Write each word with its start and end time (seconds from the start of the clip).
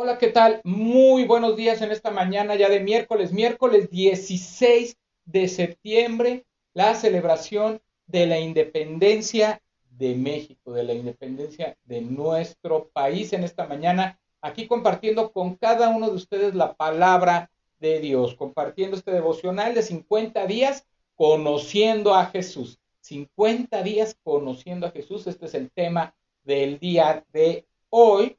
Hola, 0.00 0.16
¿qué 0.16 0.28
tal? 0.28 0.60
Muy 0.62 1.24
buenos 1.24 1.56
días 1.56 1.82
en 1.82 1.90
esta 1.90 2.12
mañana 2.12 2.54
ya 2.54 2.68
de 2.68 2.78
miércoles, 2.78 3.32
miércoles 3.32 3.90
16 3.90 4.96
de 5.24 5.48
septiembre, 5.48 6.46
la 6.72 6.94
celebración 6.94 7.82
de 8.06 8.28
la 8.28 8.38
independencia 8.38 9.60
de 9.90 10.14
México, 10.14 10.72
de 10.72 10.84
la 10.84 10.94
independencia 10.94 11.76
de 11.82 12.00
nuestro 12.00 12.90
país 12.90 13.32
en 13.32 13.42
esta 13.42 13.66
mañana, 13.66 14.20
aquí 14.40 14.68
compartiendo 14.68 15.32
con 15.32 15.56
cada 15.56 15.88
uno 15.88 16.08
de 16.08 16.14
ustedes 16.14 16.54
la 16.54 16.74
palabra 16.74 17.50
de 17.80 17.98
Dios, 17.98 18.36
compartiendo 18.36 18.96
este 18.96 19.10
devocional 19.10 19.74
de 19.74 19.82
50 19.82 20.46
días 20.46 20.86
conociendo 21.16 22.14
a 22.14 22.26
Jesús. 22.26 22.78
50 23.00 23.82
días 23.82 24.16
conociendo 24.22 24.86
a 24.86 24.92
Jesús, 24.92 25.26
este 25.26 25.46
es 25.46 25.54
el 25.54 25.72
tema 25.72 26.14
del 26.44 26.78
día 26.78 27.24
de 27.32 27.66
hoy. 27.90 28.37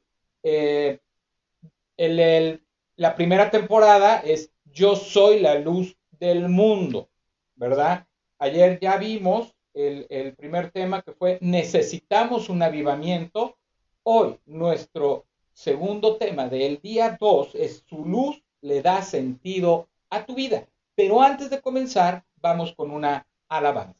La 3.00 3.14
primera 3.14 3.50
temporada 3.50 4.18
es 4.18 4.52
Yo 4.66 4.94
soy 4.94 5.40
la 5.40 5.54
luz 5.54 5.96
del 6.18 6.50
mundo, 6.50 7.08
¿verdad? 7.54 8.06
Ayer 8.38 8.78
ya 8.78 8.98
vimos 8.98 9.56
el, 9.72 10.06
el 10.10 10.34
primer 10.34 10.70
tema 10.70 11.00
que 11.00 11.12
fue 11.12 11.38
Necesitamos 11.40 12.50
un 12.50 12.62
avivamiento. 12.62 13.56
Hoy 14.02 14.38
nuestro 14.44 15.24
segundo 15.54 16.18
tema 16.18 16.46
del 16.48 16.78
día 16.82 17.16
2 17.18 17.54
es 17.54 17.84
Su 17.88 18.04
luz 18.04 18.42
le 18.60 18.82
da 18.82 19.00
sentido 19.00 19.88
a 20.10 20.26
tu 20.26 20.34
vida. 20.34 20.68
Pero 20.94 21.22
antes 21.22 21.48
de 21.48 21.62
comenzar, 21.62 22.26
vamos 22.36 22.74
con 22.74 22.90
una 22.90 23.26
alabanza. 23.48 23.99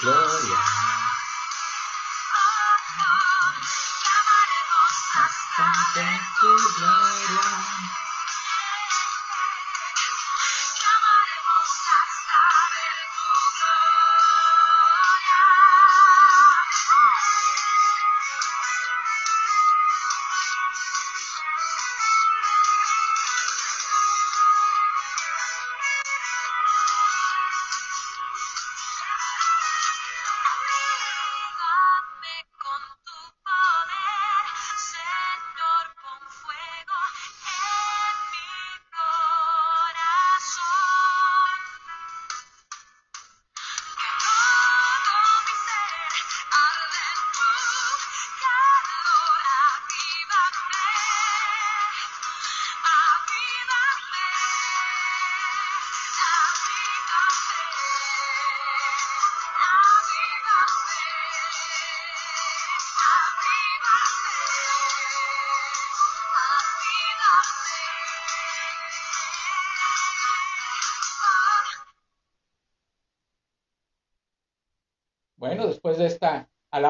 gloria. 0.00 0.91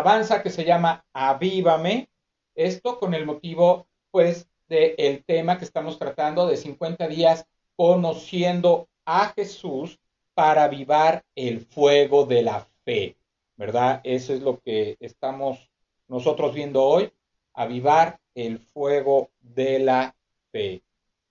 Alabanza 0.02 0.42
que 0.42 0.50
se 0.50 0.64
llama 0.64 1.04
Avívame, 1.12 2.08
esto 2.56 2.98
con 2.98 3.14
el 3.14 3.24
motivo, 3.24 3.86
pues, 4.10 4.48
del 4.68 5.24
tema 5.24 5.58
que 5.58 5.64
estamos 5.64 5.96
tratando 5.96 6.46
de 6.48 6.56
50 6.56 7.06
días 7.06 7.46
conociendo 7.76 8.88
a 9.04 9.28
Jesús 9.28 10.00
para 10.34 10.64
avivar 10.64 11.24
el 11.36 11.60
fuego 11.60 12.26
de 12.26 12.42
la 12.42 12.66
fe, 12.84 13.16
¿verdad? 13.56 14.00
Eso 14.02 14.34
es 14.34 14.42
lo 14.42 14.58
que 14.58 14.96
estamos 14.98 15.70
nosotros 16.08 16.52
viendo 16.52 16.82
hoy, 16.82 17.12
avivar 17.54 18.18
el 18.34 18.58
fuego 18.58 19.30
de 19.38 19.78
la 19.78 20.16
fe. 20.50 20.82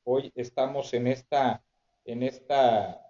Hoy 0.05 0.31
estamos 0.33 0.93
en 0.93 1.07
esta, 1.07 1.61
en 2.05 2.23
esta, 2.23 3.05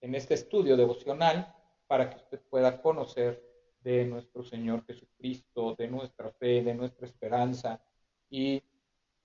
en 0.00 0.16
este 0.16 0.34
estudio 0.34 0.76
devocional 0.76 1.55
para 1.86 2.10
que 2.10 2.16
usted 2.16 2.40
pueda 2.50 2.80
conocer 2.80 3.42
de 3.80 4.04
nuestro 4.04 4.42
Señor 4.42 4.84
Jesucristo, 4.84 5.74
de 5.76 5.88
nuestra 5.88 6.30
fe, 6.32 6.62
de 6.62 6.74
nuestra 6.74 7.06
esperanza 7.06 7.80
y 8.28 8.62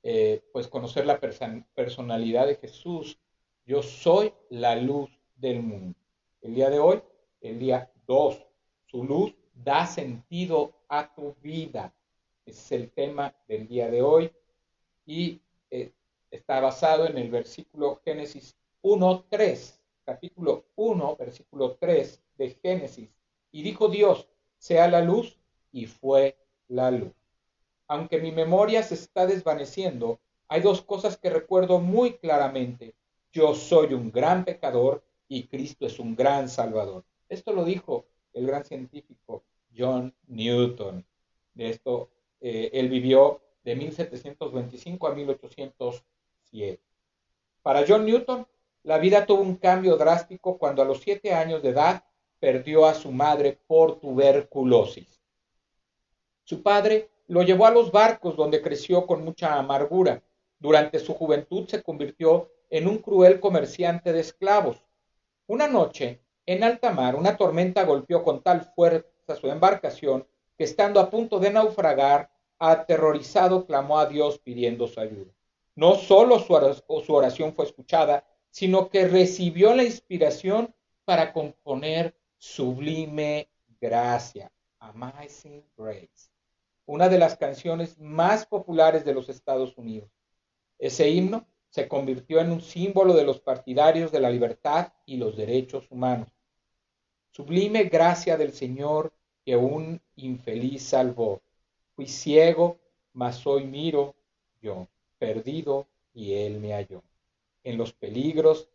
eh, 0.03 0.43
pues 0.51 0.67
conocer 0.67 1.05
la 1.05 1.19
personalidad 1.19 2.47
de 2.47 2.55
Jesús. 2.55 3.19
Yo 3.65 3.81
soy 3.81 4.33
la 4.49 4.75
luz 4.75 5.09
del 5.35 5.61
mundo. 5.61 5.97
El 6.41 6.55
día 6.55 6.69
de 6.69 6.79
hoy, 6.79 7.01
el 7.41 7.59
día 7.59 7.91
2, 8.05 8.45
su 8.85 9.03
luz 9.03 9.35
da 9.53 9.85
sentido 9.85 10.73
a 10.87 11.13
tu 11.13 11.35
vida. 11.41 11.93
Es 12.45 12.71
el 12.71 12.91
tema 12.91 13.35
del 13.47 13.67
día 13.67 13.89
de 13.89 14.01
hoy 14.01 14.31
y 15.05 15.41
eh, 15.69 15.91
está 16.29 16.59
basado 16.59 17.07
en 17.07 17.17
el 17.17 17.29
versículo 17.29 18.01
Génesis 18.03 18.55
1.3, 18.83 19.79
capítulo 20.05 20.65
1, 20.75 21.15
versículo 21.17 21.75
3 21.79 22.21
de 22.37 22.49
Génesis. 22.61 23.09
Y 23.51 23.63
dijo 23.63 23.87
Dios, 23.89 24.27
sea 24.57 24.87
la 24.87 25.01
luz, 25.01 25.37
y 25.71 25.85
fue 25.85 26.37
la 26.67 26.91
luz. 26.91 27.13
Aunque 27.87 28.19
mi 28.19 28.31
memoria 28.31 28.83
se 28.83 28.95
está 28.95 29.25
desvaneciendo, 29.25 30.19
hay 30.47 30.61
dos 30.61 30.81
cosas 30.81 31.17
que 31.17 31.29
recuerdo 31.29 31.79
muy 31.79 32.13
claramente. 32.17 32.95
Yo 33.31 33.55
soy 33.55 33.93
un 33.93 34.11
gran 34.11 34.43
pecador 34.45 35.03
y 35.27 35.47
Cristo 35.47 35.85
es 35.85 35.99
un 35.99 36.15
gran 36.15 36.49
salvador. 36.49 37.05
Esto 37.29 37.53
lo 37.53 37.63
dijo 37.63 38.05
el 38.33 38.47
gran 38.47 38.65
científico 38.65 39.43
John 39.75 40.13
Newton. 40.27 41.05
De 41.53 41.69
esto, 41.69 42.09
eh, 42.41 42.69
él 42.73 42.89
vivió 42.89 43.41
de 43.63 43.75
1725 43.75 45.07
a 45.07 45.15
1807. 45.15 46.81
Para 47.61 47.85
John 47.87 48.05
Newton, 48.05 48.47
la 48.83 48.97
vida 48.97 49.25
tuvo 49.25 49.41
un 49.41 49.57
cambio 49.57 49.95
drástico 49.95 50.57
cuando 50.57 50.81
a 50.81 50.85
los 50.85 51.01
siete 51.01 51.33
años 51.33 51.61
de 51.61 51.69
edad 51.69 52.03
perdió 52.39 52.85
a 52.85 52.95
su 52.95 53.11
madre 53.11 53.59
por 53.67 53.99
tuberculosis. 53.99 55.21
Su 56.43 56.63
padre 56.63 57.11
lo 57.27 57.43
llevó 57.43 57.67
a 57.67 57.71
los 57.71 57.91
barcos 57.91 58.35
donde 58.35 58.61
creció 58.61 59.05
con 59.05 59.23
mucha 59.23 59.55
amargura. 59.55 60.23
Durante 60.59 60.99
su 60.99 61.13
juventud 61.13 61.67
se 61.67 61.83
convirtió 61.83 62.49
en 62.69 62.87
un 62.87 62.97
cruel 62.97 63.39
comerciante 63.39 64.11
de 64.11 64.21
esclavos. 64.21 64.83
Una 65.47 65.67
noche, 65.67 66.21
en 66.45 66.63
alta 66.63 66.91
mar, 66.91 67.15
una 67.15 67.37
tormenta 67.37 67.83
golpeó 67.83 68.23
con 68.23 68.41
tal 68.41 68.71
fuerza 68.75 69.35
su 69.39 69.47
embarcación 69.47 70.27
que 70.57 70.63
estando 70.63 70.99
a 70.99 71.09
punto 71.09 71.39
de 71.39 71.51
naufragar, 71.51 72.31
aterrorizado 72.57 73.65
clamó 73.65 73.99
a 73.99 74.07
Dios 74.07 74.39
pidiendo 74.39 74.87
su 74.87 74.99
ayuda. 74.99 75.31
No 75.75 75.95
solo 75.95 76.39
su 76.39 77.13
oración 77.13 77.53
fue 77.53 77.65
escuchada, 77.65 78.25
sino 78.51 78.89
que 78.89 79.07
recibió 79.07 79.73
la 79.73 79.83
inspiración 79.83 80.75
para 81.05 81.33
componer 81.33 82.15
Sublime 82.37 83.49
Gracia, 83.79 84.51
Amazing 84.79 85.63
Grace, 85.75 86.29
una 86.85 87.09
de 87.09 87.17
las 87.17 87.37
canciones 87.37 87.99
más 87.99 88.45
populares 88.45 89.03
de 89.03 89.13
los 89.13 89.29
Estados 89.29 89.77
Unidos. 89.77 90.09
Ese 90.77 91.09
himno 91.09 91.47
se 91.69 91.87
convirtió 91.87 92.39
en 92.39 92.51
un 92.51 92.61
símbolo 92.61 93.13
de 93.13 93.23
los 93.23 93.39
partidarios 93.39 94.11
de 94.11 94.19
la 94.19 94.29
libertad 94.29 94.93
y 95.05 95.17
los 95.17 95.37
derechos 95.37 95.89
humanos. 95.89 96.29
Sublime 97.31 97.85
gracia 97.85 98.37
del 98.37 98.51
Señor 98.51 99.13
que 99.45 99.55
un 99.55 100.01
infeliz 100.15 100.83
salvó 100.83 101.41
Fui 101.95 102.07
ciego, 102.07 102.79
mas 103.13 103.45
hoy 103.45 103.65
miro 103.65 104.15
yo, 104.61 104.87
perdido, 105.17 105.87
y 106.13 106.33
él 106.33 106.59
me 106.59 106.73
halló. 106.73 107.03
En 107.63 107.77
los 107.77 107.93
peligros 107.93 108.69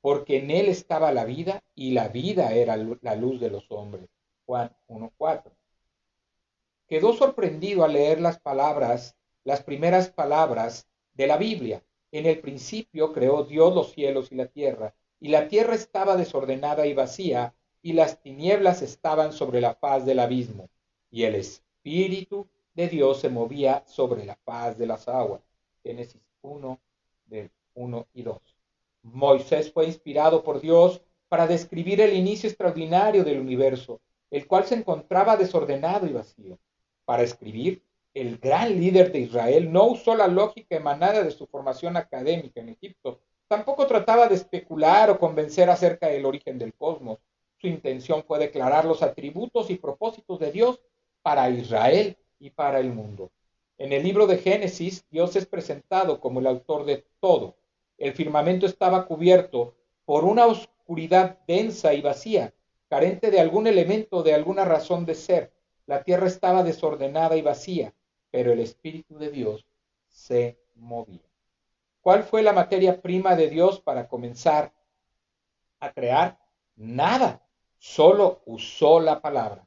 Porque 0.00 0.38
en 0.38 0.50
él 0.52 0.68
estaba 0.68 1.12
la 1.12 1.24
vida 1.24 1.64
y 1.74 1.90
la 1.90 2.08
vida 2.08 2.52
era 2.54 2.76
la 2.76 3.16
luz 3.16 3.40
de 3.40 3.50
los 3.50 3.70
hombres. 3.72 4.08
Juan 4.44 4.70
1.4. 4.86 5.50
Quedó 6.86 7.14
sorprendido 7.14 7.84
al 7.84 7.94
leer 7.94 8.20
las 8.20 8.38
palabras, 8.38 9.16
las 9.42 9.64
primeras 9.64 10.08
palabras 10.08 10.86
de 11.14 11.26
la 11.26 11.36
Biblia. 11.36 11.82
En 12.12 12.26
el 12.26 12.38
principio 12.38 13.12
creó 13.12 13.42
Dios 13.42 13.74
los 13.74 13.90
cielos 13.92 14.30
y 14.30 14.36
la 14.36 14.46
tierra, 14.46 14.94
y 15.18 15.28
la 15.28 15.48
tierra 15.48 15.74
estaba 15.74 16.16
desordenada 16.16 16.86
y 16.86 16.94
vacía, 16.94 17.54
y 17.82 17.94
las 17.94 18.20
tinieblas 18.22 18.82
estaban 18.82 19.32
sobre 19.32 19.60
la 19.60 19.74
faz 19.74 20.06
del 20.06 20.20
abismo, 20.20 20.70
y 21.16 21.24
el 21.24 21.34
Espíritu 21.34 22.46
de 22.74 22.88
Dios 22.88 23.20
se 23.20 23.30
movía 23.30 23.82
sobre 23.86 24.26
la 24.26 24.36
faz 24.44 24.76
de 24.76 24.86
las 24.86 25.08
aguas. 25.08 25.40
Génesis 25.82 26.20
1, 26.42 26.78
del 27.24 27.50
1 27.72 28.06
y 28.12 28.22
2. 28.22 28.38
Moisés 29.02 29.72
fue 29.72 29.86
inspirado 29.86 30.44
por 30.44 30.60
Dios 30.60 31.00
para 31.30 31.46
describir 31.46 32.02
el 32.02 32.12
inicio 32.14 32.50
extraordinario 32.50 33.24
del 33.24 33.40
universo, 33.40 33.98
el 34.30 34.46
cual 34.46 34.66
se 34.66 34.74
encontraba 34.74 35.38
desordenado 35.38 36.06
y 36.06 36.12
vacío. 36.12 36.58
Para 37.06 37.22
escribir, 37.22 37.82
el 38.12 38.36
gran 38.36 38.78
líder 38.78 39.10
de 39.10 39.20
Israel 39.20 39.72
no 39.72 39.86
usó 39.86 40.14
la 40.16 40.28
lógica 40.28 40.76
emanada 40.76 41.22
de 41.22 41.30
su 41.30 41.46
formación 41.46 41.96
académica 41.96 42.60
en 42.60 42.68
Egipto, 42.68 43.20
Tampoco 43.48 43.86
trataba 43.86 44.26
de 44.26 44.34
especular 44.34 45.08
o 45.08 45.20
convencer 45.20 45.70
acerca 45.70 46.08
del 46.08 46.26
origen 46.26 46.58
del 46.58 46.74
cosmos. 46.74 47.20
Su 47.58 47.68
intención 47.68 48.24
fue 48.24 48.40
declarar 48.40 48.84
los 48.84 49.04
atributos 49.04 49.70
y 49.70 49.76
propósitos 49.76 50.40
de 50.40 50.50
Dios 50.50 50.80
para 51.26 51.50
Israel 51.50 52.16
y 52.38 52.50
para 52.50 52.78
el 52.78 52.92
mundo. 52.92 53.32
En 53.78 53.92
el 53.92 54.04
libro 54.04 54.28
de 54.28 54.38
Génesis, 54.38 55.04
Dios 55.10 55.34
es 55.34 55.44
presentado 55.44 56.20
como 56.20 56.38
el 56.38 56.46
autor 56.46 56.84
de 56.84 57.04
todo. 57.18 57.56
El 57.98 58.12
firmamento 58.12 58.64
estaba 58.64 59.06
cubierto 59.06 59.74
por 60.04 60.24
una 60.24 60.46
oscuridad 60.46 61.40
densa 61.48 61.94
y 61.94 62.00
vacía, 62.00 62.54
carente 62.88 63.32
de 63.32 63.40
algún 63.40 63.66
elemento, 63.66 64.22
de 64.22 64.34
alguna 64.34 64.64
razón 64.64 65.04
de 65.04 65.16
ser. 65.16 65.52
La 65.86 66.04
tierra 66.04 66.28
estaba 66.28 66.62
desordenada 66.62 67.36
y 67.36 67.42
vacía, 67.42 67.92
pero 68.30 68.52
el 68.52 68.60
Espíritu 68.60 69.18
de 69.18 69.32
Dios 69.32 69.66
se 70.08 70.60
movía. 70.76 71.26
¿Cuál 72.02 72.22
fue 72.22 72.44
la 72.44 72.52
materia 72.52 73.02
prima 73.02 73.34
de 73.34 73.50
Dios 73.50 73.80
para 73.80 74.06
comenzar 74.06 74.72
a 75.80 75.92
crear? 75.92 76.38
Nada, 76.76 77.44
solo 77.78 78.42
usó 78.46 79.00
la 79.00 79.20
palabra. 79.20 79.65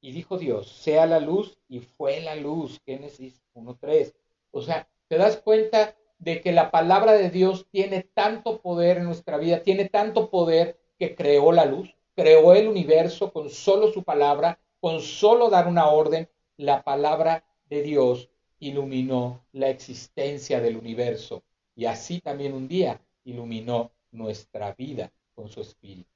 Y 0.00 0.12
dijo 0.12 0.38
Dios, 0.38 0.68
sea 0.68 1.06
la 1.06 1.20
luz 1.20 1.58
y 1.68 1.80
fue 1.80 2.20
la 2.20 2.36
luz. 2.36 2.80
Génesis 2.84 3.42
1.3. 3.54 4.14
O 4.50 4.62
sea, 4.62 4.88
te 5.08 5.16
das 5.18 5.36
cuenta 5.38 5.96
de 6.18 6.40
que 6.40 6.52
la 6.52 6.70
palabra 6.70 7.12
de 7.12 7.30
Dios 7.30 7.66
tiene 7.70 8.02
tanto 8.02 8.60
poder 8.60 8.98
en 8.98 9.04
nuestra 9.04 9.38
vida, 9.38 9.62
tiene 9.62 9.88
tanto 9.88 10.30
poder 10.30 10.78
que 10.98 11.14
creó 11.14 11.52
la 11.52 11.64
luz, 11.64 11.94
creó 12.14 12.54
el 12.54 12.68
universo 12.68 13.32
con 13.32 13.50
solo 13.50 13.92
su 13.92 14.02
palabra, 14.02 14.58
con 14.80 15.00
solo 15.00 15.50
dar 15.50 15.68
una 15.68 15.88
orden. 15.88 16.28
La 16.56 16.82
palabra 16.82 17.44
de 17.68 17.82
Dios 17.82 18.30
iluminó 18.58 19.44
la 19.52 19.68
existencia 19.68 20.60
del 20.60 20.76
universo 20.76 21.42
y 21.74 21.84
así 21.86 22.20
también 22.20 22.54
un 22.54 22.66
día 22.66 23.00
iluminó 23.24 23.92
nuestra 24.10 24.74
vida 24.74 25.12
con 25.34 25.48
su 25.48 25.60
espíritu. 25.60 26.10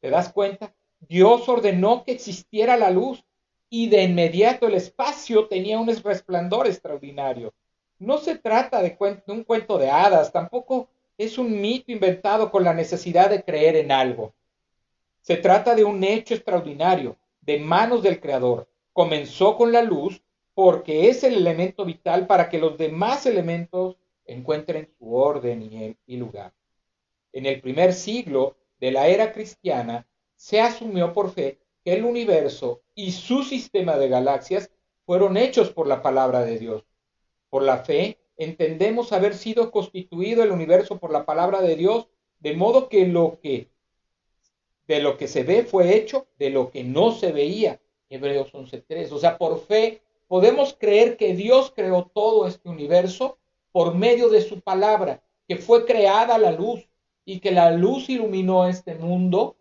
¿Te 0.00 0.08
das 0.08 0.32
cuenta? 0.32 0.74
Dios 1.08 1.48
ordenó 1.48 2.04
que 2.04 2.12
existiera 2.12 2.76
la 2.76 2.90
luz 2.90 3.24
y 3.68 3.88
de 3.88 4.04
inmediato 4.04 4.68
el 4.68 4.74
espacio 4.74 5.48
tenía 5.48 5.78
un 5.78 5.88
resplandor 5.88 6.66
extraordinario. 6.66 7.52
No 7.98 8.18
se 8.18 8.38
trata 8.38 8.82
de, 8.82 8.96
un 9.26 9.44
cuento 9.44 9.78
de 9.78 9.90
hadas, 9.90 10.30
tampoco 10.30 10.88
es 11.18 11.38
un 11.38 11.60
mito 11.60 11.90
inventado 11.90 12.50
con 12.50 12.62
la 12.64 12.72
necesidad 12.72 13.30
de 13.30 13.42
creer 13.42 13.76
en 13.76 13.90
algo. 13.90 14.32
Se 15.20 15.36
trata 15.36 15.74
de 15.74 15.84
un 15.84 16.02
hecho 16.04 16.34
extraordinario, 16.34 17.16
de 17.40 17.58
manos 17.58 18.02
del 18.02 18.20
Creador. 18.20 18.68
Comenzó 18.92 19.56
con 19.56 19.72
la 19.72 19.82
luz 19.82 20.22
porque 20.54 21.08
es 21.08 21.24
el 21.24 21.34
elemento 21.34 21.84
vital 21.84 22.26
para 22.26 22.48
que 22.48 22.58
los 22.58 22.78
demás 22.78 23.26
elementos 23.26 23.96
encuentren 24.24 24.88
su 24.98 25.14
orden 25.14 25.96
y 26.06 26.16
lugar. 26.16 26.52
En 27.32 27.46
el 27.46 27.60
primer 27.60 27.92
siglo 27.92 28.56
de 28.78 28.92
la 28.92 29.08
era 29.08 29.32
cristiana 29.32 30.06
se 30.42 30.60
asumió 30.60 31.12
por 31.12 31.30
fe 31.30 31.60
que 31.84 31.92
el 31.92 32.04
universo 32.04 32.82
y 32.96 33.12
su 33.12 33.44
sistema 33.44 33.96
de 33.96 34.08
galaxias 34.08 34.72
fueron 35.06 35.36
hechos 35.36 35.70
por 35.70 35.86
la 35.86 36.02
palabra 36.02 36.44
de 36.44 36.58
Dios. 36.58 36.84
Por 37.48 37.62
la 37.62 37.78
fe 37.78 38.18
entendemos 38.36 39.12
haber 39.12 39.36
sido 39.36 39.70
constituido 39.70 40.42
el 40.42 40.50
universo 40.50 40.98
por 40.98 41.12
la 41.12 41.24
palabra 41.24 41.62
de 41.62 41.76
Dios, 41.76 42.08
de 42.40 42.56
modo 42.56 42.88
que 42.88 43.06
lo 43.06 43.38
que 43.40 43.70
de 44.88 45.00
lo 45.00 45.16
que 45.16 45.28
se 45.28 45.44
ve 45.44 45.62
fue 45.62 45.94
hecho 45.94 46.26
de 46.40 46.50
lo 46.50 46.72
que 46.72 46.82
no 46.82 47.12
se 47.12 47.30
veía. 47.30 47.80
Hebreos 48.10 48.52
11:3. 48.52 49.12
O 49.12 49.20
sea, 49.20 49.38
por 49.38 49.60
fe 49.60 50.02
podemos 50.26 50.74
creer 50.76 51.16
que 51.16 51.36
Dios 51.36 51.72
creó 51.72 52.10
todo 52.12 52.48
este 52.48 52.68
universo 52.68 53.38
por 53.70 53.94
medio 53.94 54.28
de 54.28 54.42
su 54.42 54.60
palabra, 54.60 55.22
que 55.46 55.54
fue 55.54 55.86
creada 55.86 56.36
la 56.36 56.50
luz 56.50 56.88
y 57.24 57.38
que 57.38 57.52
la 57.52 57.70
luz 57.70 58.10
iluminó 58.10 58.66
este 58.66 58.96
mundo, 58.96 59.56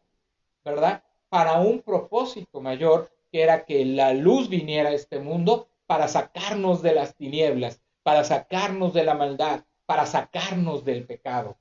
¿verdad? 0.63 1.03
para 1.31 1.61
un 1.61 1.81
propósito 1.81 2.59
mayor, 2.59 3.09
que 3.31 3.41
era 3.41 3.63
que 3.63 3.85
la 3.85 4.13
luz 4.13 4.49
viniera 4.49 4.89
a 4.89 4.93
este 4.93 5.19
mundo 5.19 5.69
para 5.85 6.09
sacarnos 6.09 6.81
de 6.81 6.93
las 6.93 7.15
tinieblas, 7.15 7.81
para 8.03 8.25
sacarnos 8.25 8.93
de 8.93 9.05
la 9.05 9.13
maldad, 9.13 9.63
para 9.85 10.05
sacarnos 10.05 10.83
del 10.83 11.05
pecado. 11.05 11.57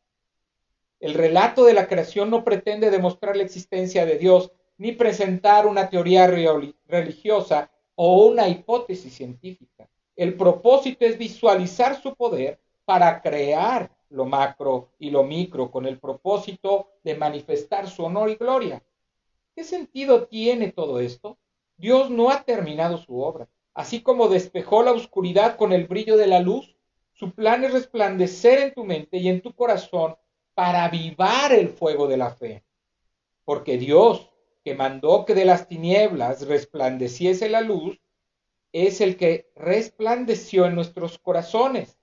El 0.99 1.15
relato 1.15 1.65
de 1.65 1.75
la 1.75 1.87
creación 1.87 2.31
no 2.31 2.43
pretende 2.43 2.91
demostrar 2.91 3.37
la 3.37 3.45
existencia 3.45 4.05
de 4.05 4.19
Dios, 4.19 4.51
ni 4.77 4.91
presentar 4.91 5.69
una 5.69 5.89
teoría 5.89 6.27
religiosa 6.27 7.71
o 7.95 8.27
una 8.27 8.49
hipótesis 8.49 9.15
científica. 9.15 9.89
El 10.17 10.35
propósito 10.35 11.05
es 11.05 11.17
visualizar 11.17 12.03
su 12.03 12.17
poder 12.17 12.59
para 12.85 13.23
crear 13.23 13.89
lo 14.09 14.25
macro 14.25 14.89
y 14.99 15.11
lo 15.11 15.23
micro 15.23 15.71
con 15.71 15.87
el 15.87 16.01
propósito 16.01 16.89
de 17.05 17.15
manifestar 17.15 17.89
su 17.89 18.03
honor 18.03 18.31
y 18.31 18.35
gloria. 18.35 18.83
¿Qué 19.55 19.65
sentido 19.65 20.27
tiene 20.27 20.73
todo 20.73 21.01
esto? 21.01 21.39
Dios 21.77 22.11
no 22.11 22.31
ha 22.31 22.45
terminado 22.45 22.99
su 22.99 23.21
obra. 23.21 23.49
Así 23.75 24.03
como 24.03 24.29
despejó 24.29 24.83
la 24.83 24.93
oscuridad 24.93 25.57
con 25.57 25.73
el 25.73 25.87
brillo 25.87 26.17
de 26.17 26.27
la 26.27 26.41
luz, 26.41 26.77
su 27.13 27.35
plan 27.35 27.65
es 27.65 27.73
resplandecer 27.73 28.59
en 28.59 28.75
tu 28.75 28.85
mente 28.85 29.19
y 29.19 29.29
en 29.29 29.43
tu 29.43 29.55
corazón 29.55 30.17
para 30.55 30.85
avivar 30.85 31.53
el 31.53 31.69
fuego 31.69 32.07
de 32.07 32.17
la 32.17 32.31
fe. 32.31 32.65
Porque 33.45 33.79
Dios, 33.79 34.31
que 34.65 34.75
mandó 34.75 35.25
que 35.25 35.35
de 35.35 35.45
las 35.45 35.69
tinieblas 35.69 36.47
resplandeciese 36.47 37.49
la 37.49 37.61
luz, 37.61 38.01
es 38.73 39.01
el 39.01 39.17
que 39.17 39.51
resplandeció 39.57 40.67
en 40.67 40.75
nuestros 40.75 41.19
corazones 41.19 41.99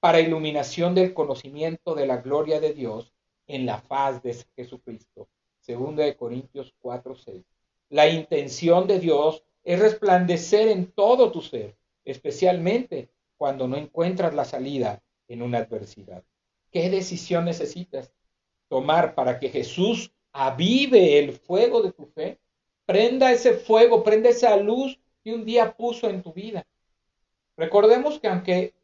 para 0.00 0.20
iluminación 0.20 0.94
del 0.94 1.14
conocimiento 1.14 1.94
de 1.94 2.06
la 2.06 2.18
gloria 2.18 2.60
de 2.60 2.74
Dios 2.74 3.12
en 3.46 3.66
la 3.66 3.78
faz 3.80 4.22
de 4.22 4.36
Jesucristo. 4.56 5.28
Segunda 5.66 6.04
de 6.04 6.14
Corintios 6.14 6.72
4, 6.80 7.16
6. 7.16 7.44
La 7.88 8.08
intención 8.08 8.86
de 8.86 9.00
Dios 9.00 9.42
es 9.64 9.80
resplandecer 9.80 10.68
en 10.68 10.92
todo 10.92 11.32
tu 11.32 11.42
ser, 11.42 11.76
especialmente 12.04 13.08
cuando 13.36 13.66
no 13.66 13.76
encuentras 13.76 14.32
la 14.32 14.44
salida 14.44 15.02
en 15.26 15.42
una 15.42 15.58
adversidad. 15.58 16.22
¿Qué 16.70 16.88
decisión 16.88 17.46
necesitas 17.46 18.12
tomar 18.68 19.16
para 19.16 19.40
que 19.40 19.48
Jesús 19.48 20.12
avive 20.32 21.18
el 21.18 21.32
fuego 21.32 21.82
de 21.82 21.90
tu 21.90 22.06
fe? 22.06 22.38
Prenda 22.84 23.32
ese 23.32 23.54
fuego, 23.54 24.04
prenda 24.04 24.28
esa 24.28 24.56
luz 24.56 25.00
que 25.24 25.34
un 25.34 25.44
día 25.44 25.76
puso 25.76 26.08
en 26.08 26.22
tu 26.22 26.32
vida. 26.32 26.64
Recordemos 27.56 28.20
que 28.20 28.28
aunque 28.28 28.74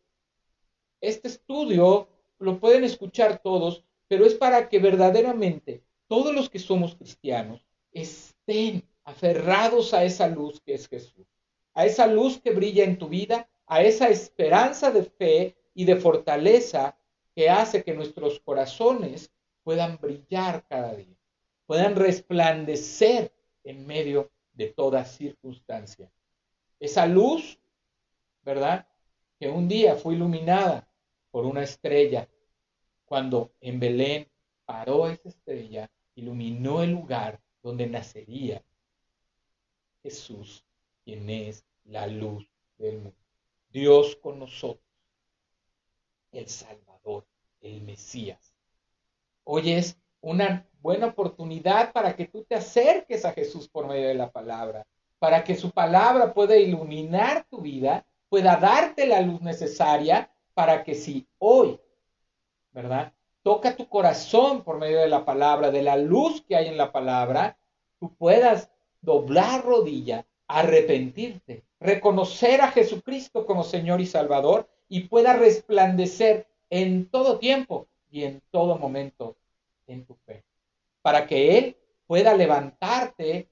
este 1.01 1.29
estudio 1.29 2.09
lo 2.41 2.59
pueden 2.59 2.83
escuchar 2.83 3.39
todos, 3.39 3.85
pero 4.09 4.27
es 4.27 4.35
para 4.35 4.69
que 4.69 4.81
verdaderamente 4.81 5.85
todos 6.12 6.35
los 6.35 6.50
que 6.50 6.59
somos 6.59 6.95
cristianos 6.95 7.64
estén 7.90 8.87
aferrados 9.02 9.95
a 9.95 10.04
esa 10.04 10.28
luz 10.28 10.61
que 10.61 10.75
es 10.75 10.87
Jesús, 10.87 11.26
a 11.73 11.87
esa 11.87 12.07
luz 12.07 12.38
que 12.38 12.50
brilla 12.50 12.85
en 12.85 12.99
tu 12.99 13.09
vida, 13.09 13.49
a 13.66 13.81
esa 13.81 14.11
esperanza 14.11 14.90
de 14.90 15.04
fe 15.04 15.57
y 15.73 15.87
de 15.87 15.97
fortaleza 15.97 16.99
que 17.35 17.49
hace 17.49 17.83
que 17.83 17.95
nuestros 17.95 18.40
corazones 18.40 19.33
puedan 19.62 19.97
brillar 19.97 20.66
cada 20.69 20.95
día, 20.95 21.16
puedan 21.64 21.97
resplandecer 21.97 23.33
en 23.64 23.87
medio 23.87 24.31
de 24.52 24.66
toda 24.66 25.07
circunstancia. 25.07 26.12
Esa 26.78 27.07
luz, 27.07 27.59
¿verdad? 28.42 28.87
Que 29.40 29.49
un 29.49 29.66
día 29.66 29.97
fue 29.97 30.12
iluminada 30.12 30.87
por 31.31 31.47
una 31.47 31.62
estrella, 31.62 32.28
cuando 33.07 33.54
en 33.62 33.81
Belén 33.81 34.28
paró 34.66 35.09
esa 35.09 35.31
estrella 35.31 35.90
iluminó 36.14 36.83
el 36.83 36.92
lugar 36.92 37.40
donde 37.62 37.87
nacería 37.87 38.62
Jesús, 40.02 40.64
quien 41.04 41.31
es 41.31 41.64
la 41.85 42.07
luz 42.07 42.49
del 42.78 42.99
mundo. 42.99 43.16
Dios 43.71 44.16
con 44.16 44.38
nosotros, 44.38 44.85
el 46.33 46.49
Salvador, 46.49 47.26
el 47.61 47.83
Mesías. 47.83 48.54
Hoy 49.45 49.73
es 49.73 49.99
una 50.21 50.66
buena 50.81 51.07
oportunidad 51.07 51.92
para 51.92 52.14
que 52.14 52.26
tú 52.26 52.45
te 52.45 52.54
acerques 52.54 53.25
a 53.25 53.33
Jesús 53.33 53.69
por 53.69 53.87
medio 53.87 54.09
de 54.09 54.14
la 54.14 54.31
palabra, 54.31 54.87
para 55.19 55.45
que 55.45 55.54
su 55.54 55.71
palabra 55.71 56.35
pueda 56.35 56.57
iluminar 56.57 57.47
tu 57.49 57.61
vida, 57.61 58.04
pueda 58.28 58.57
darte 58.57 59.07
la 59.07 59.21
luz 59.21 59.40
necesaria 59.40 60.31
para 60.54 60.83
que 60.85 60.95
si 60.95 61.26
hoy, 61.38 61.81
¿verdad? 62.73 63.12
Toca 63.43 63.77
tu 63.77 63.89
corazón 63.89 64.63
por 64.63 64.79
medio 64.79 65.01
de 65.01 65.09
la 65.09 65.25
palabra, 65.25 65.71
de 65.71 65.83
la 65.83 65.97
luz 65.97 66.43
que 66.43 66.57
hay 66.57 66.69
en 66.69 66.77
la 66.77 66.93
palabra, 66.93 67.57
tú 67.99 68.15
puedas 68.15 68.71
doblar 69.01 69.65
rodilla, 69.65 70.27
arrepentirte, 70.47 71.65
reconocer 71.81 72.61
a 72.61 72.71
Jesucristo 72.71 73.47
como 73.47 73.65
Señor 73.65 74.01
y 74.01 74.07
Salvador 74.07 74.69
y 74.89 75.01
pueda 75.01 75.35
resplandecer 75.35 76.47
en 76.71 77.07
todo 77.07 77.39
tiempo 77.39 77.87
y 78.11 78.25
en 78.25 78.43
todo 78.51 78.79
momento 78.79 79.37
en 79.87 80.05
tu 80.05 80.15
fe, 80.15 80.45
para 81.03 81.27
que 81.27 81.59
Él 81.59 81.77
pueda 82.07 82.35
levantarte 82.35 83.49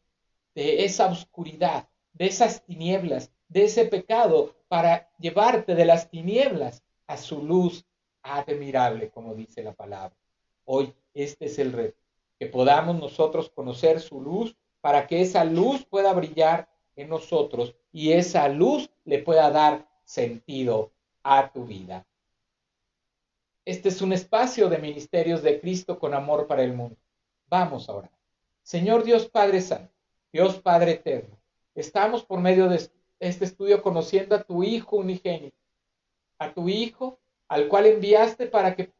de 0.55 0.85
esa 0.85 1.07
oscuridad, 1.07 1.89
de 2.13 2.27
esas 2.27 2.65
tinieblas, 2.65 3.33
de 3.49 3.65
ese 3.65 3.87
pecado, 3.87 4.55
para 4.69 5.11
llevarte 5.19 5.75
de 5.75 5.85
las 5.85 6.11
tinieblas 6.11 6.85
a 7.07 7.17
su 7.17 7.43
luz 7.43 7.85
admirable, 8.23 9.11
como 9.11 9.35
dice 9.35 9.63
la 9.63 9.73
palabra. 9.73 10.17
Hoy 10.65 10.95
este 11.15 11.47
es 11.47 11.59
el 11.59 11.73
reto, 11.73 11.99
que 12.39 12.47
podamos 12.47 12.99
nosotros 12.99 13.51
conocer 13.51 14.01
su 14.01 14.21
luz 14.21 14.57
para 14.81 15.07
que 15.07 15.21
esa 15.21 15.45
luz 15.45 15.85
pueda 15.85 16.13
brillar 16.13 16.69
en 16.97 17.09
nosotros 17.09 17.75
y 17.93 18.13
esa 18.13 18.49
luz 18.49 18.91
le 19.05 19.19
pueda 19.19 19.51
dar 19.51 19.89
sentido 20.05 20.93
a 21.23 21.53
tu 21.53 21.65
vida. 21.67 22.07
Este 23.65 23.89
es 23.89 24.01
un 24.01 24.13
espacio 24.13 24.69
de 24.69 24.79
ministerios 24.79 25.43
de 25.43 25.61
Cristo 25.61 25.99
con 25.99 26.15
amor 26.15 26.47
para 26.47 26.63
el 26.63 26.73
mundo. 26.73 26.97
Vamos 27.49 27.89
ahora. 27.89 28.11
Señor 28.63 29.05
Dios 29.05 29.29
Padre 29.29 29.61
Santo, 29.61 29.93
Dios 30.33 30.59
Padre 30.61 30.93
Eterno, 30.93 31.37
estamos 31.75 32.25
por 32.25 32.41
medio 32.41 32.69
de 32.69 32.89
este 33.19 33.45
estudio 33.45 33.83
conociendo 33.83 34.35
a 34.35 34.43
tu 34.43 34.63
Hijo 34.63 34.97
unigénito, 34.97 35.57
a 36.39 36.53
tu 36.53 36.69
Hijo 36.69 37.19
al 37.51 37.67
cual 37.67 37.87
enviaste 37.87 38.47
para 38.47 38.77
que 38.77 38.93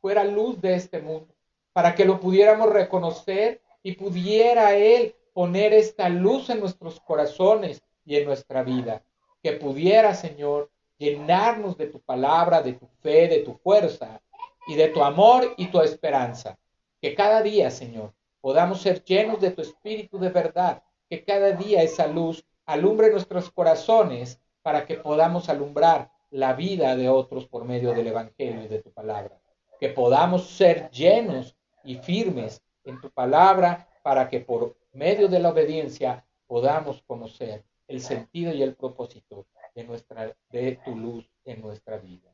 fuera 0.00 0.22
luz 0.22 0.60
de 0.60 0.74
este 0.74 1.00
mundo, 1.00 1.34
para 1.72 1.94
que 1.96 2.04
lo 2.04 2.20
pudiéramos 2.20 2.70
reconocer 2.70 3.60
y 3.82 3.92
pudiera 3.92 4.76
Él 4.76 5.16
poner 5.34 5.72
esta 5.72 6.08
luz 6.08 6.50
en 6.50 6.60
nuestros 6.60 7.00
corazones 7.00 7.82
y 8.06 8.16
en 8.16 8.26
nuestra 8.26 8.62
vida. 8.62 9.02
Que 9.42 9.54
pudiera, 9.54 10.14
Señor, 10.14 10.70
llenarnos 10.98 11.76
de 11.76 11.86
tu 11.86 12.00
palabra, 12.00 12.62
de 12.62 12.74
tu 12.74 12.86
fe, 13.02 13.26
de 13.26 13.40
tu 13.40 13.54
fuerza 13.54 14.22
y 14.68 14.76
de 14.76 14.88
tu 14.88 15.02
amor 15.02 15.54
y 15.56 15.66
tu 15.66 15.80
esperanza. 15.80 16.56
Que 17.02 17.16
cada 17.16 17.42
día, 17.42 17.72
Señor, 17.72 18.14
podamos 18.40 18.82
ser 18.82 19.02
llenos 19.02 19.40
de 19.40 19.50
tu 19.50 19.62
espíritu 19.62 20.16
de 20.20 20.28
verdad. 20.28 20.84
Que 21.08 21.24
cada 21.24 21.50
día 21.52 21.82
esa 21.82 22.06
luz 22.06 22.44
alumbre 22.66 23.10
nuestros 23.10 23.50
corazones 23.50 24.38
para 24.62 24.86
que 24.86 24.94
podamos 24.94 25.48
alumbrar 25.48 26.12
la 26.30 26.54
vida 26.54 26.96
de 26.96 27.08
otros 27.08 27.46
por 27.46 27.64
medio 27.64 27.92
del 27.92 28.06
Evangelio 28.06 28.64
y 28.64 28.68
de 28.68 28.82
tu 28.82 28.92
palabra. 28.92 29.40
Que 29.78 29.88
podamos 29.88 30.48
ser 30.48 30.90
llenos 30.90 31.56
y 31.84 31.96
firmes 31.96 32.62
en 32.84 33.00
tu 33.00 33.10
palabra 33.10 33.88
para 34.02 34.28
que 34.28 34.40
por 34.40 34.76
medio 34.92 35.28
de 35.28 35.38
la 35.38 35.50
obediencia 35.50 36.24
podamos 36.46 37.02
conocer 37.02 37.64
el 37.88 38.00
sentido 38.00 38.52
y 38.52 38.62
el 38.62 38.74
propósito 38.74 39.46
de, 39.74 39.84
nuestra, 39.84 40.36
de 40.50 40.80
tu 40.84 40.96
luz 40.96 41.28
en 41.44 41.60
nuestra 41.60 41.98
vida. 41.98 42.30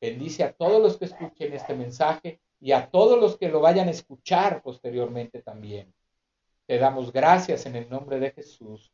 Bendice 0.00 0.44
a 0.44 0.52
todos 0.52 0.82
los 0.82 0.96
que 0.96 1.06
escuchen 1.06 1.52
este 1.52 1.74
mensaje 1.74 2.40
y 2.60 2.72
a 2.72 2.90
todos 2.90 3.20
los 3.20 3.36
que 3.36 3.48
lo 3.48 3.60
vayan 3.60 3.88
a 3.88 3.92
escuchar 3.92 4.62
posteriormente 4.62 5.42
también. 5.42 5.92
Te 6.66 6.78
damos 6.78 7.12
gracias 7.12 7.66
en 7.66 7.76
el 7.76 7.88
nombre 7.88 8.18
de 8.18 8.30
Jesús. 8.30 8.92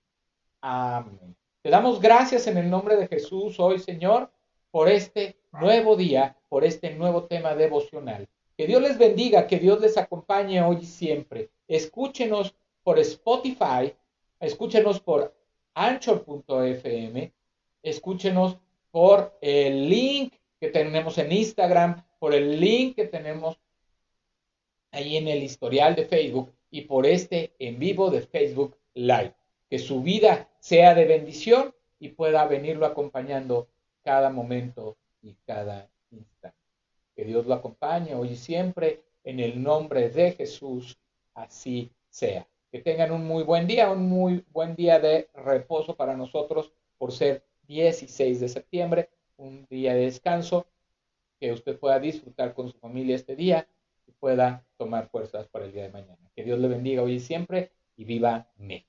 Amén. 0.61 1.37
Te 1.63 1.71
damos 1.71 2.01
gracias 2.01 2.47
en 2.47 2.57
el 2.57 2.71
nombre 2.71 2.97
de 2.97 3.09
Jesús 3.09 3.59
hoy, 3.61 3.79
Señor, 3.79 4.31
por 4.71 4.89
este 4.89 5.37
nuevo 5.53 5.97
día, 5.97 6.37
por 6.49 6.65
este 6.65 6.95
nuevo 6.95 7.25
tema 7.25 7.55
devocional. 7.55 8.29
Que 8.57 8.67
Dios 8.67 8.83
les 8.83 8.99
bendiga, 8.99 9.47
que 9.47 9.59
Dios 9.59 9.81
les 9.81 9.97
acompañe 9.97 10.61
hoy 10.63 10.79
y 10.83 10.87
siempre. 10.87 11.51
Escúchenos 11.69 12.55
por 12.83 12.99
Spotify, 12.99 13.95
escúchenos 14.41 15.01
por 15.01 15.35
anchor.fm, 15.75 17.33
escúchenos 17.83 18.59
por 18.91 19.39
el 19.41 19.89
link 19.89 20.35
que 20.61 20.69
tenemos 20.69 21.19
en 21.19 21.33
Instagram, 21.33 22.05
por 22.19 22.35
el 22.35 22.61
link 22.61 22.97
que 22.97 23.07
tenemos 23.07 23.59
ahí 24.91 25.17
en 25.17 25.29
el 25.29 25.43
historial 25.43 25.95
de 25.95 26.07
Facebook 26.07 26.53
y 26.71 26.83
por 26.83 27.07
este 27.07 27.55
en 27.59 27.79
vivo 27.79 28.11
de 28.11 28.23
Facebook 28.23 28.77
Live. 28.95 29.35
Que 29.71 29.79
su 29.79 30.03
vida 30.03 30.49
sea 30.59 30.95
de 30.95 31.05
bendición 31.05 31.75
y 32.01 32.09
pueda 32.09 32.47
venirlo 32.47 32.87
acompañando 32.87 33.69
cada 34.09 34.31
momento 34.31 34.97
y 35.21 35.35
cada 35.45 35.87
instante. 36.11 36.57
Que 37.15 37.25
Dios 37.25 37.45
lo 37.45 37.53
acompañe 37.53 38.15
hoy 38.15 38.31
y 38.31 38.37
siempre 38.37 39.03
en 39.23 39.39
el 39.39 39.63
nombre 39.63 40.09
de 40.09 40.33
Jesús, 40.33 40.99
así 41.35 41.93
sea. 42.09 42.49
Que 42.73 42.81
tengan 42.81 43.13
un 43.13 43.27
muy 43.27 43.43
buen 43.43 43.67
día, 43.67 43.91
un 43.91 44.09
muy 44.09 44.47
buen 44.51 44.75
día 44.75 44.99
de 44.99 45.29
reposo 45.35 45.95
para 45.95 46.17
nosotros 46.17 46.73
por 46.97 47.13
ser 47.13 47.45
16 47.67 48.41
de 48.41 48.49
septiembre, 48.49 49.11
un 49.37 49.67
día 49.69 49.93
de 49.93 50.07
descanso, 50.07 50.67
que 51.39 51.53
usted 51.53 51.79
pueda 51.79 52.01
disfrutar 52.01 52.55
con 52.55 52.73
su 52.73 52.79
familia 52.79 53.15
este 53.15 53.37
día 53.37 53.69
y 54.07 54.13
pueda 54.13 54.65
tomar 54.79 55.11
fuerzas 55.11 55.49
para 55.49 55.67
el 55.67 55.73
día 55.73 55.83
de 55.83 55.91
mañana. 55.91 56.31
Que 56.35 56.45
Dios 56.45 56.59
le 56.59 56.69
bendiga 56.69 57.03
hoy 57.03 57.17
y 57.17 57.21
siempre 57.21 57.73
y 57.95 58.05
viva 58.05 58.49
México. 58.57 58.88